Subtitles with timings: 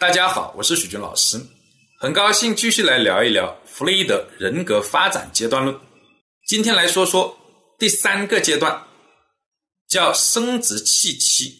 [0.00, 1.44] 大家好，我是许军老师，
[1.98, 5.76] 很高兴继续来聊一聊弗洛伊德人格发展阶段论。
[6.46, 7.36] 今天来说说
[7.80, 8.86] 第三个阶段，
[9.88, 11.52] 叫生殖器期，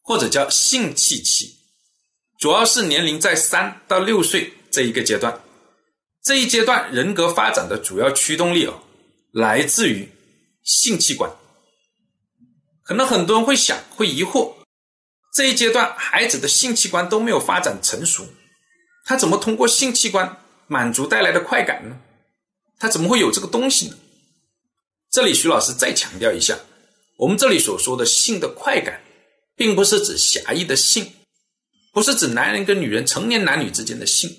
[0.00, 1.54] 或者叫性器期，
[2.40, 5.40] 主要是年龄在三到六岁这一个阶段。
[6.20, 8.82] 这一阶段人格发展的主要驱动力哦，
[9.32, 10.08] 来自于
[10.64, 11.30] 性器官。
[12.82, 14.52] 可能很多人会想，会疑惑。
[15.32, 18.26] 这一阶段，孩子的性器官都没有发展成熟，
[19.06, 21.98] 他怎么通过性器官满足带来的快感呢？
[22.78, 23.96] 他怎么会有这个东西呢？
[25.10, 26.58] 这里徐老师再强调一下，
[27.16, 29.00] 我们这里所说的性的快感，
[29.56, 31.10] 并不是指狭义的性，
[31.94, 34.36] 不是指男人跟女人、成年男女之间的性，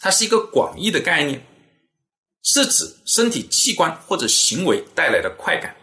[0.00, 1.46] 它是一个广义的概念，
[2.42, 5.74] 是指身体器官或者行为带来的快感。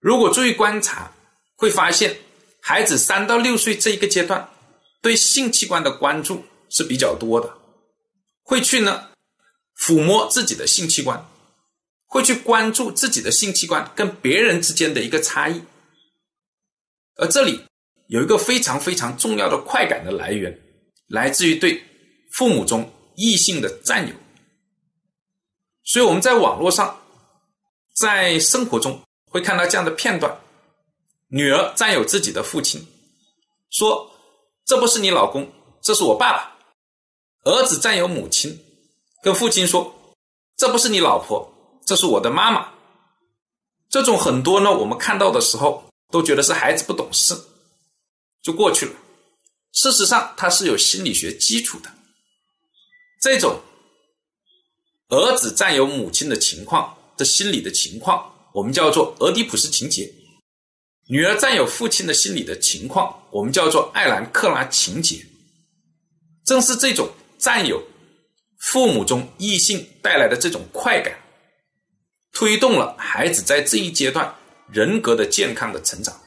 [0.00, 1.14] 如果注意观察，
[1.56, 2.18] 会发现。
[2.68, 4.50] 孩子三到六岁这一个阶段，
[5.00, 7.50] 对性器官的关注是比较多的，
[8.42, 9.08] 会去呢
[9.74, 11.26] 抚摸自己的性器官，
[12.04, 15.62] 会去关注自己的性器官跟别人之间的一个差异，
[17.16, 17.64] 而这里
[18.08, 20.60] 有一个非常非常重要的快感的来源，
[21.06, 21.82] 来自于对
[22.34, 24.14] 父母中异性的占有，
[25.84, 27.00] 所以我们在网络上，
[27.96, 30.38] 在生活中会看到这样的片段。
[31.28, 32.86] 女儿占有自己的父亲，
[33.70, 34.10] 说
[34.64, 36.56] ：“这不是你老公，这是我爸爸。”
[37.44, 38.64] 儿子占有母亲，
[39.22, 40.16] 跟父亲说
[40.56, 42.72] ：“这不是你老婆，这是我的妈妈。”
[43.90, 47.34] 这种很多呢，我们看到的时候都觉得是孩子不懂事，
[48.42, 48.92] 就过去了。
[49.72, 51.90] 事实上，它是有心理学基础的。
[53.20, 53.60] 这种
[55.08, 60.12] 儿子占有母亲的情况的心理的情况，我们叫做俄狄浦斯情节。
[61.10, 65.24] 女儿占有父亲的心理的情况，我们叫做艾兰克拉情节。
[66.44, 67.82] 正是这种占有
[68.58, 71.18] 父母中异性带来的这种快感，
[72.32, 74.34] 推动了孩子在这一阶段
[74.70, 76.20] 人格的健康的成长。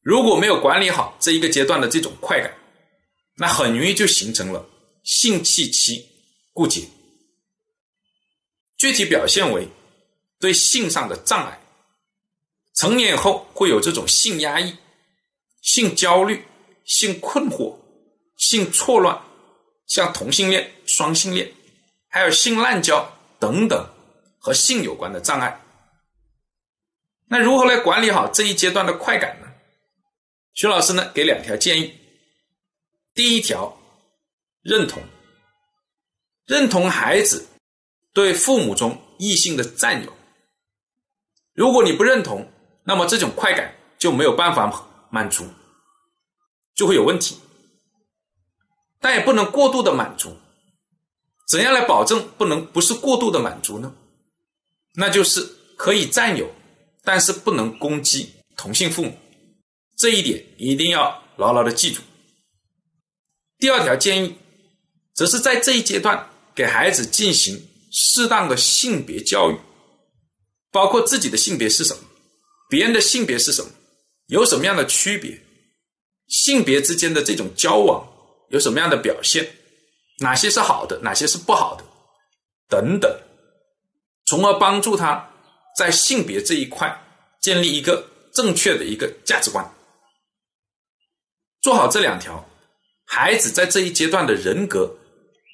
[0.00, 2.54] 如果没有管理好这一个阶段的这种快感，
[3.36, 4.66] 那很容易就形成了
[5.04, 6.08] 性器期
[6.54, 6.88] 固结，
[8.78, 9.68] 具体表现为
[10.40, 11.60] 对性上的障碍。
[12.78, 14.76] 成年以后会有这种性压抑、
[15.62, 16.44] 性焦虑、
[16.84, 17.76] 性困惑、
[18.36, 19.20] 性错乱，
[19.88, 21.52] 像同性恋、双性恋，
[22.08, 23.84] 还有性滥交等等
[24.38, 25.60] 和性有关的障碍。
[27.26, 29.48] 那如何来管理好这一阶段的快感呢？
[30.54, 31.92] 徐老师呢给两条建议。
[33.12, 33.76] 第一条，
[34.62, 35.02] 认同，
[36.46, 37.48] 认同孩子
[38.12, 40.12] 对父母中异性的占有。
[41.54, 42.48] 如果你不认同，
[42.88, 45.46] 那么这种快感就没有办法满足，
[46.74, 47.36] 就会有问题，
[48.98, 50.34] 但也不能过度的满足。
[51.46, 53.94] 怎样来保证不能不是过度的满足呢？
[54.94, 55.46] 那就是
[55.76, 56.50] 可以占有，
[57.04, 59.18] 但是不能攻击同性父母，
[59.94, 62.00] 这一点一定要牢牢的记住。
[63.58, 64.38] 第二条建议，
[65.12, 69.58] 则是在这一阶段给孩子进行适当的性别教育，
[70.70, 72.00] 包括自己的性别是什么。
[72.68, 73.70] 别人的性别是什么？
[74.26, 75.40] 有什么样的区别？
[76.26, 78.06] 性别之间的这种交往
[78.50, 79.48] 有什么样的表现？
[80.18, 80.98] 哪些是好的？
[81.02, 81.84] 哪些是不好的？
[82.68, 83.10] 等等，
[84.26, 85.30] 从而帮助他
[85.78, 87.02] 在性别这一块
[87.40, 89.64] 建立一个正确的一个价值观。
[91.62, 92.46] 做好这两条，
[93.06, 94.94] 孩子在这一阶段的人格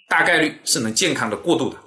[0.09, 1.79] 大概率是能健康的过渡的。